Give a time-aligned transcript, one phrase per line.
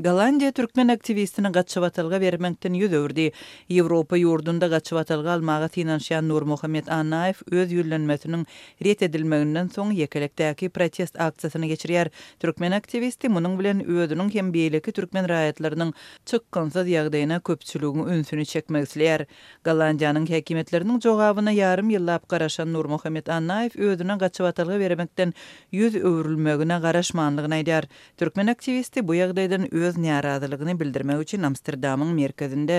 [0.00, 3.22] Галандия türkmen aktivistini gatşybatylga berimendin ýüze werdi.
[3.70, 8.44] Ýewropa ýurdunda gatşybatylga almağa tynanşyann Nurmuhammed Annaýew öz ýolunmasynyň
[8.86, 12.10] ret edilmeginden soň ýekelikdeki protest aksiasyna geçiriär.
[12.38, 15.90] Türkmen aktivisti munyň bilen ýöwrüniň hem beýleki türkmen raýatlarynyň
[16.30, 19.26] çökkänzy ýagdaýyna köpçüligini ünsüne çekmek isleýär.
[19.66, 25.34] Galandiýanyň häkimetleriniň jogabyny yarım ýyllap garaşan Nurmuhammed Annaýew özüniň gatşybatylga berimendin
[25.74, 27.90] ýüz öwrülmegine garaşmanlygyna aýdyr.
[28.16, 32.76] Türkmen aktivisti bu ýagdaýdany öz närazylygyny bildirmek üçin Amsterdamyň merkezinde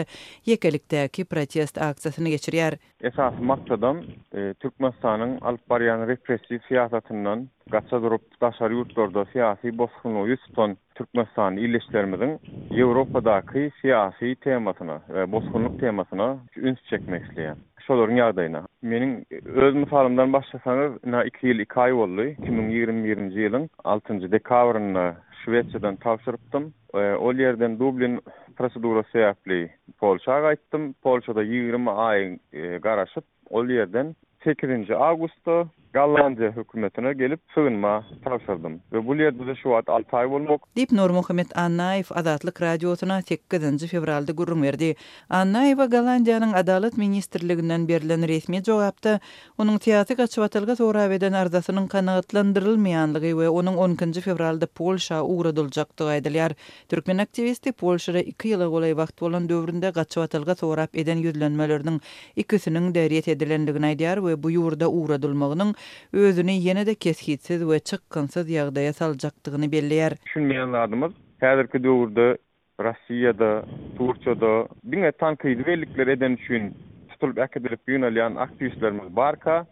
[0.47, 2.77] ýekelikdäki protest aksiýasyny geçirýär.
[3.09, 4.03] Esas maksadym
[4.39, 10.43] e, Türkmenistanyň alyp barýan repressiw siýasatynyň gaça durup daşary ýurtlarda siýasy bosgunly ýüz
[10.99, 11.57] Türkmenistan
[13.81, 17.57] siyasi temasına we bozgunluk temasyna üns çekmek isteyen.
[17.87, 18.61] Şolorun yağdayına.
[18.83, 22.23] Benim öz misalımdan başlasanız, na iki yıl iki ay oldu.
[22.25, 23.17] 2021.
[23.31, 24.31] yılın 6.
[24.31, 26.65] dekavrını Şweçeden tapşyrypdym.
[26.93, 28.17] E, o ýerden Dublin
[28.57, 29.59] prosedurasy sebäpli
[30.03, 30.89] Polşa gaýtdym.
[31.07, 34.11] Polşada 20 aý e, garaşyp o ýerden
[34.47, 35.61] 8-nji awgustda
[35.93, 38.79] Gallandiya hükümetine gelip sığınma tavsırdım.
[38.93, 40.75] Ve bu liyad bize şu at altay bulmok.
[40.75, 43.87] Dip Nur Muhammed Annaif adatlık radyosuna 8.
[43.91, 44.95] fevralde gurrum verdi.
[45.29, 49.19] Annaif'a Gallandia'nın adalet ministerliliginden berilen resmi cevapta,
[49.57, 53.93] onun teatik açıvatılga soraveden arzasının kanaatlandırılmayanlığı ve onun 10.
[54.11, 56.51] fevralda Polşa uğradılcaktı aydiliyar.
[56.89, 62.01] Türkmen aktivisti Polşara iki yıla olay vaxt olan dövründe gatçıvatılga sorap edin yüzlenmelerinin
[62.35, 64.43] ikisinin dörrini dörrini dörrini dörrini
[64.83, 65.73] dörrini dörrini
[66.13, 70.13] özünü yeni de keskitsiz ve çıkkınsız yağdaya salacaktığını belliyer.
[70.25, 72.37] Şunmayan adımız her iki doğurda,
[72.83, 73.65] Rasyada,
[73.97, 76.73] Turçada, bine tankı ilverlikler eden şun,
[77.09, 79.67] tutulup akadirip yun alayan aktivistlerimiz barka,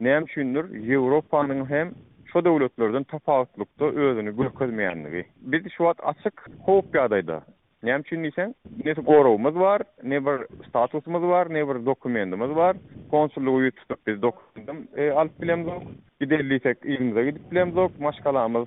[0.00, 1.92] neyem şunlar, Evropanın hem,
[2.32, 5.24] Şu devletlerden tapağıtlıkta özünü gülközmeyenliği.
[5.40, 7.42] Biz şu an açık hopya'daydı.
[7.86, 8.52] Näme üçin diýsen,
[8.86, 12.76] näsi gorawymyz bar, ne bir statusymyz bar, ne bir dokumentymyz bar.
[13.12, 15.84] Konsulluğu ýetip biz dokumentim e, alyp bilemiz ok.
[16.24, 18.00] Gidelisek ýerimize gidip bilemiz ok.
[18.08, 18.66] Maşgalamyz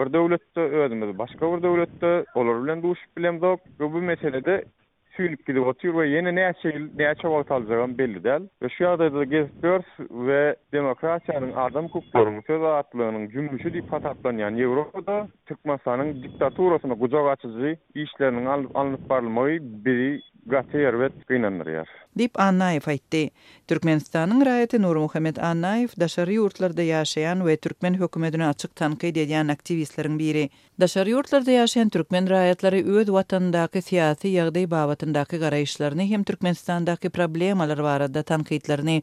[0.00, 3.42] bir döwletde özümiz başga bir döwletde olar bilen duşup bilemiz
[3.80, 4.64] Bu meselede
[5.18, 8.44] süýlüp gidip otur we ýene näçe näçe wagt aljagam belli däl.
[8.62, 9.88] Ve şu ýagdaýda da Gesbers
[10.26, 10.38] we
[10.76, 15.18] demokratiýanyň adam hukuklarynyň söz atlanyň jümmüşi diýip hatatlanýan Ýewropada
[15.50, 17.74] Türkmenistanyň diktaturasyna gujak açyjy
[18.04, 19.58] işleriniň alınıp barylmagy
[19.88, 20.10] biri
[20.48, 21.88] Gatyer wet kynanlar yar.
[22.18, 23.20] Dip Annaev aýtdy.
[23.68, 30.46] Türkmenistanyň raýaty Nurmuhammed Annaev daşary ýurtlarda ýaşaýan we türkmen hökümetine açyk tanqyd edýän aktivistleriň biri.
[30.80, 38.22] Daşary ýurtlarda ýaşaýan türkmen raýatlary öz watanndaky syýasy ýagdaý babatndaky garaýşlaryny hem türkmenistandaky problemalar barada
[38.32, 39.00] tanqydlaryny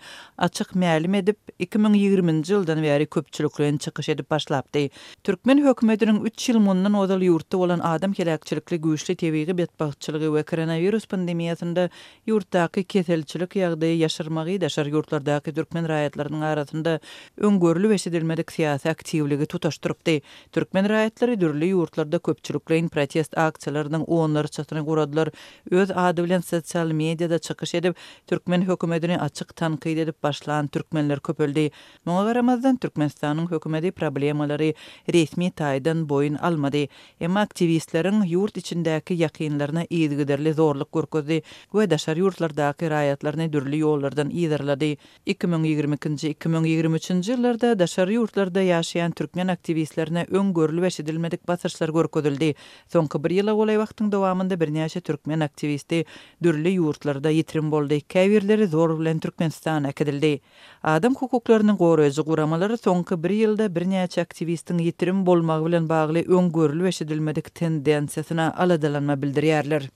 [0.48, 1.38] açyk mälim edip
[1.70, 3.80] 2020-nji ýyldan beri köpçülik bilen
[4.18, 4.90] edip başlapdy.
[5.24, 11.08] Türkmen hökümetiniň 3 ýyl mundan ozal ýurtda bolan adam kelekçilikli güýçli tebigi betbagçylygy we koronavirus
[11.08, 11.85] pandemiýasy pandemiýasynda
[12.29, 17.00] ýurtdaky keselçilik ýagdaýy ýaşyrmagy we şer ýurtlardaky türkmen raýatlarynyň arasynda
[17.40, 20.22] öňgörlü we şedilmedik aktivligi tutaşdyrypdy.
[20.51, 25.29] Türkmen raýatlary dürli ýurtlarda köpçülikli protest aksiýalarynyň onlary çatyny goradylar.
[25.72, 27.96] Öz ady bilen sosial mediada çykyş edip,
[28.28, 31.72] türkmen hökümetini açyk tankyd edip başlanan türkmenler köpöldi.
[32.06, 34.73] Muňa garamazdan Türkmenistanyň hökümeti problemlary
[35.13, 36.88] resmi taýdan boyun almady.
[37.22, 41.41] Emma aktivistleriň ýurt içindäki ýakynlaryna ýetgiderli zorluk gurkup gürdi
[41.74, 44.97] we daşar yurtlarda kirayatlaryny dürli yollardan iýerledi.
[45.28, 52.53] 2022-nji 2023-nji ýyllarda daşar yurtlarda ýaşaýan türkmen aktivistlerine öň görüli we şedilmedik basyrçlar görkezildi.
[52.94, 56.06] Soňky bir ýyla golaý wagtyň dowamında birnäçe türkmen aktivisti
[56.44, 58.00] dürli yurtlarda ýetirim boldy.
[58.09, 60.40] Käwirleri zor bilen Türkmenistan ekedildi.
[60.84, 66.52] Adam hukuklarynyň gorazy guramalary soňky bir ýylda bir aktivistin aktivistiň ýetirim bolmagy bilen bagly öň
[66.58, 69.96] görüli we şedilmedik tendensiýasyna aladalanma bildirýärler.